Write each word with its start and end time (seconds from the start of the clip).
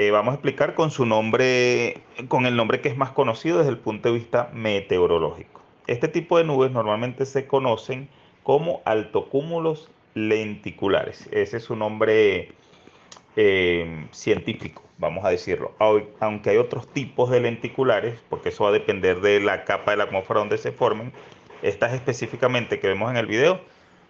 Eh, 0.00 0.12
vamos 0.12 0.30
a 0.30 0.34
explicar 0.36 0.74
con 0.74 0.92
su 0.92 1.06
nombre, 1.06 2.02
con 2.28 2.46
el 2.46 2.54
nombre 2.54 2.80
que 2.80 2.88
es 2.88 2.96
más 2.96 3.10
conocido 3.10 3.58
desde 3.58 3.72
el 3.72 3.78
punto 3.78 4.12
de 4.12 4.14
vista 4.14 4.48
meteorológico. 4.52 5.60
Este 5.88 6.06
tipo 6.06 6.38
de 6.38 6.44
nubes 6.44 6.70
normalmente 6.70 7.26
se 7.26 7.48
conocen 7.48 8.08
como 8.44 8.80
altocúmulos 8.84 9.90
lenticulares. 10.14 11.28
Ese 11.32 11.56
es 11.56 11.64
su 11.64 11.74
nombre 11.74 12.52
eh, 13.34 14.06
científico, 14.12 14.84
vamos 14.98 15.24
a 15.24 15.30
decirlo. 15.30 15.72
Aunque 16.20 16.50
hay 16.50 16.58
otros 16.58 16.86
tipos 16.86 17.28
de 17.30 17.40
lenticulares, 17.40 18.20
porque 18.30 18.50
eso 18.50 18.62
va 18.62 18.70
a 18.70 18.74
depender 18.74 19.20
de 19.20 19.40
la 19.40 19.64
capa 19.64 19.90
de 19.90 19.96
la 19.96 20.04
atmósfera 20.04 20.38
donde 20.38 20.58
se 20.58 20.70
formen, 20.70 21.12
estas 21.60 21.92
específicamente 21.92 22.78
que 22.78 22.86
vemos 22.86 23.10
en 23.10 23.16
el 23.16 23.26
video 23.26 23.62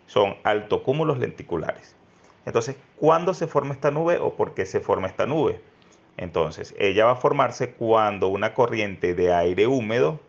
son 0.06 0.36
altocúmulos 0.44 1.18
lenticulares. 1.18 1.96
Entonces, 2.44 2.76
¿cuándo 2.96 3.32
se 3.32 3.46
forma 3.46 3.72
esta 3.72 3.90
nube 3.90 4.18
o 4.18 4.34
por 4.34 4.52
qué 4.52 4.66
se 4.66 4.80
forma 4.80 5.06
esta 5.06 5.24
nube? 5.24 5.62
Entonces, 6.18 6.74
ella 6.78 7.06
va 7.06 7.12
a 7.12 7.16
formarse 7.16 7.70
cuando 7.70 8.26
una 8.26 8.52
corriente 8.52 9.14
de 9.14 9.32
aire 9.32 9.68
húmedo 9.68 10.20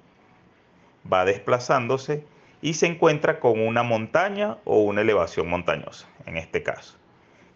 va 1.12 1.26
desplazándose 1.26 2.24
y 2.62 2.76
se 2.76 2.86
encuentra 2.86 3.40
con 3.40 3.60
una 3.60 3.82
montaña 3.82 4.58
o 4.66 4.82
una 4.84 5.02
elevación 5.02 5.50
montañosa, 5.50 6.08
en 6.28 6.38
este 6.38 6.62
caso. 6.62 6.96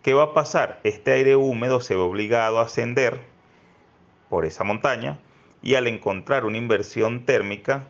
¿Qué 0.02 0.16
va 0.16 0.24
a 0.24 0.34
pasar? 0.34 0.80
Este 0.84 1.12
aire 1.12 1.36
húmedo 1.36 1.80
se 1.80 1.96
ve 1.96 2.02
obligado 2.02 2.60
a 2.60 2.64
ascender 2.64 3.22
por 4.30 4.46
esa 4.46 4.64
montaña 4.64 5.20
y 5.62 5.76
al 5.76 5.86
encontrar 5.86 6.44
una 6.44 6.58
inversión 6.58 7.26
térmica 7.26 7.88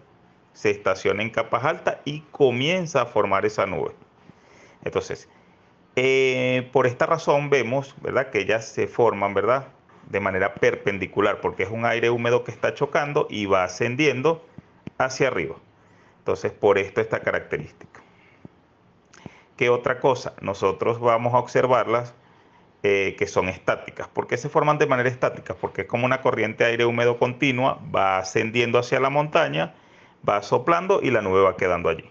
se 0.51 0.71
estaciona 0.71 1.23
en 1.23 1.29
capas 1.29 1.63
altas 1.63 1.97
y 2.03 2.19
comienza 2.31 3.03
a 3.03 3.05
formar 3.05 3.45
esa 3.45 3.65
nube. 3.65 3.91
Entonces, 4.83 5.29
eh, 5.95 6.69
por 6.73 6.85
esta 6.85 7.05
razón 7.05 7.49
vemos, 7.49 7.95
¿verdad? 8.01 8.29
Que 8.29 8.41
ellas 8.41 8.67
se 8.67 8.87
forman, 8.87 9.33
¿verdad? 9.33 9.69
De 10.13 10.19
manera 10.19 10.53
perpendicular, 10.53 11.41
porque 11.41 11.63
es 11.63 11.69
un 11.71 11.85
aire 11.85 12.11
húmedo 12.11 12.43
que 12.43 12.51
está 12.51 12.75
chocando 12.75 13.25
y 13.31 13.47
va 13.47 13.63
ascendiendo 13.63 14.45
hacia 14.99 15.27
arriba. 15.27 15.55
Entonces, 16.19 16.51
por 16.51 16.77
esto 16.77 17.01
esta 17.01 17.21
característica. 17.21 17.99
¿Qué 19.57 19.69
otra 19.69 19.99
cosa? 19.99 20.33
Nosotros 20.39 20.99
vamos 20.99 21.33
a 21.33 21.39
observarlas 21.39 22.13
eh, 22.83 23.15
que 23.17 23.25
son 23.25 23.49
estáticas. 23.49 24.07
¿Por 24.07 24.27
qué 24.27 24.37
se 24.37 24.49
forman 24.49 24.77
de 24.77 24.85
manera 24.85 25.09
estática? 25.09 25.55
Porque 25.55 25.81
es 25.81 25.87
como 25.87 26.05
una 26.05 26.21
corriente 26.21 26.63
de 26.63 26.69
aire 26.69 26.85
húmedo 26.85 27.17
continua, 27.17 27.79
va 27.93 28.19
ascendiendo 28.19 28.77
hacia 28.77 28.99
la 28.99 29.09
montaña, 29.09 29.73
va 30.27 30.43
soplando 30.43 30.99
y 31.01 31.09
la 31.09 31.21
nube 31.21 31.41
va 31.41 31.57
quedando 31.57 31.89
allí. 31.89 32.09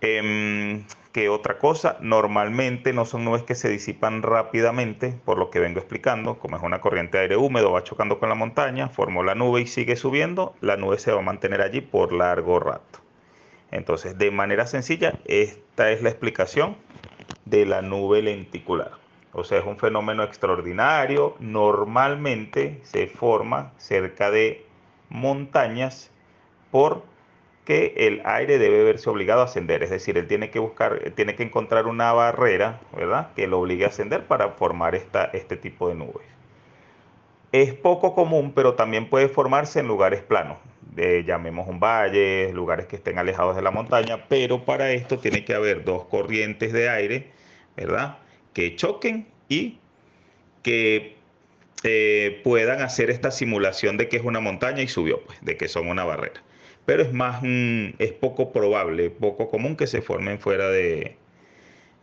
Em, 0.00 0.84
¿Qué 1.12 1.28
otra 1.28 1.58
cosa? 1.58 1.96
Normalmente 2.00 2.92
no 2.92 3.04
son 3.04 3.24
nubes 3.24 3.42
que 3.42 3.56
se 3.56 3.68
disipan 3.68 4.22
rápidamente, 4.22 5.18
por 5.24 5.38
lo 5.38 5.50
que 5.50 5.58
vengo 5.58 5.80
explicando, 5.80 6.38
como 6.38 6.56
es 6.56 6.62
una 6.62 6.80
corriente 6.80 7.16
de 7.16 7.22
aire 7.24 7.36
húmedo, 7.36 7.72
va 7.72 7.82
chocando 7.82 8.20
con 8.20 8.28
la 8.28 8.36
montaña, 8.36 8.88
formó 8.88 9.24
la 9.24 9.34
nube 9.34 9.62
y 9.62 9.66
sigue 9.66 9.96
subiendo, 9.96 10.54
la 10.60 10.76
nube 10.76 11.00
se 11.00 11.10
va 11.10 11.18
a 11.18 11.22
mantener 11.22 11.62
allí 11.62 11.80
por 11.80 12.12
largo 12.12 12.60
rato. 12.60 13.00
Entonces, 13.72 14.18
de 14.18 14.30
manera 14.30 14.66
sencilla, 14.66 15.14
esta 15.24 15.90
es 15.90 16.00
la 16.00 16.10
explicación 16.10 16.76
de 17.44 17.66
la 17.66 17.82
nube 17.82 18.22
lenticular. 18.22 18.92
O 19.32 19.42
sea, 19.42 19.58
es 19.58 19.66
un 19.66 19.78
fenómeno 19.78 20.22
extraordinario. 20.22 21.36
Normalmente 21.40 22.80
se 22.84 23.06
forma 23.08 23.72
cerca 23.78 24.30
de 24.30 24.64
montañas 25.08 26.10
porque 27.70 27.94
el 28.08 28.20
aire 28.24 28.58
debe 28.58 28.82
verse 28.82 29.08
obligado 29.08 29.42
a 29.42 29.44
ascender. 29.44 29.84
Es 29.84 29.90
decir, 29.90 30.18
él 30.18 30.26
tiene 30.26 30.50
que 30.50 30.58
buscar, 30.58 31.12
tiene 31.14 31.36
que 31.36 31.44
encontrar 31.44 31.86
una 31.86 32.12
barrera, 32.12 32.80
¿verdad? 32.96 33.32
Que 33.36 33.46
lo 33.46 33.60
obligue 33.60 33.84
a 33.84 33.88
ascender 33.88 34.26
para 34.26 34.50
formar 34.50 34.96
esta, 34.96 35.26
este 35.26 35.56
tipo 35.56 35.88
de 35.88 35.94
nubes. 35.94 36.26
Es 37.52 37.72
poco 37.74 38.14
común, 38.14 38.52
pero 38.56 38.74
también 38.74 39.08
puede 39.08 39.28
formarse 39.28 39.78
en 39.80 39.86
lugares 39.86 40.22
planos 40.22 40.58
llamemos 41.24 41.68
un 41.68 41.78
valle, 41.78 42.52
lugares 42.52 42.86
que 42.86 42.96
estén 42.96 43.18
alejados 43.18 43.54
de 43.54 43.62
la 43.62 43.70
montaña, 43.70 44.26
pero 44.28 44.64
para 44.64 44.90
esto 44.90 45.18
tiene 45.18 45.44
que 45.44 45.54
haber 45.54 45.84
dos 45.84 46.04
corrientes 46.06 46.72
de 46.72 46.90
aire, 46.90 47.30
¿verdad? 47.76 48.18
Que 48.52 48.74
choquen 48.74 49.26
y 49.48 49.78
que 50.62 51.16
eh, 51.84 52.40
puedan 52.42 52.82
hacer 52.82 53.08
esta 53.08 53.30
simulación 53.30 53.96
de 53.96 54.08
que 54.08 54.16
es 54.16 54.24
una 54.24 54.40
montaña 54.40 54.82
y 54.82 54.88
subió, 54.88 55.22
pues, 55.22 55.38
de 55.42 55.56
que 55.56 55.68
son 55.68 55.88
una 55.88 56.04
barrera. 56.04 56.42
Pero 56.86 57.02
es 57.02 57.12
más, 57.12 57.42
es 57.44 58.12
poco 58.12 58.52
probable, 58.52 59.10
poco 59.10 59.48
común 59.48 59.76
que 59.76 59.86
se 59.86 60.02
formen 60.02 60.38
fuera 60.40 60.68
de, 60.70 61.16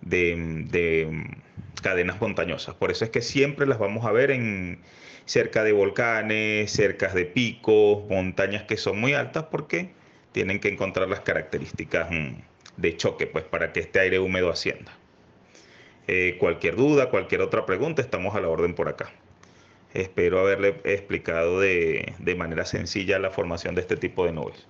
de 0.01 1.37
cadenas 1.81 2.21
montañosas. 2.21 2.75
Por 2.75 2.91
eso 2.91 3.05
es 3.05 3.11
que 3.11 3.21
siempre 3.21 3.65
las 3.65 3.79
vamos 3.79 4.05
a 4.05 4.11
ver 4.11 4.31
en 4.31 4.79
cerca 5.25 5.63
de 5.63 5.73
volcanes, 5.73 6.71
cerca 6.71 7.13
de 7.13 7.25
picos, 7.25 8.07
montañas 8.09 8.63
que 8.63 8.77
son 8.77 8.99
muy 8.99 9.13
altas 9.13 9.45
porque 9.51 9.91
tienen 10.31 10.59
que 10.59 10.69
encontrar 10.69 11.09
las 11.09 11.19
características 11.21 12.09
mm, 12.09 12.35
de 12.77 12.97
choque 12.97 13.27
pues 13.27 13.43
para 13.43 13.73
que 13.73 13.81
este 13.81 13.99
aire 13.99 14.19
húmedo 14.19 14.49
ascienda. 14.49 14.97
Eh, 16.07 16.37
cualquier 16.39 16.75
duda, 16.77 17.09
cualquier 17.09 17.41
otra 17.41 17.65
pregunta, 17.65 18.01
estamos 18.01 18.35
a 18.35 18.39
la 18.41 18.47
orden 18.47 18.73
por 18.73 18.87
acá. 18.87 19.11
Espero 19.93 20.39
haberle 20.39 20.79
explicado 20.83 21.59
de, 21.59 22.13
de 22.19 22.35
manera 22.35 22.65
sencilla 22.65 23.19
la 23.19 23.31
formación 23.31 23.75
de 23.75 23.81
este 23.81 23.97
tipo 23.97 24.25
de 24.25 24.33
nubes. 24.33 24.65